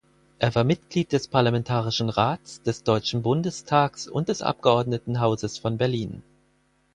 Er 0.39 0.55
war 0.55 0.63
Mitglied 0.63 1.11
des 1.11 1.27
Parlamentarischen 1.27 2.09
Rats, 2.09 2.63
des 2.63 2.81
Deutschen 2.81 3.21
Bundestags 3.21 4.07
und 4.07 4.29
des 4.29 4.41
Abgeordnetenhauses 4.41 5.59
von 5.59 5.77
Berlin. 5.77 6.23